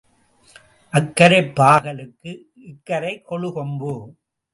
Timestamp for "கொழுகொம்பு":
3.29-3.93